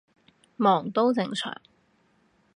[0.57, 1.61] 忙都正常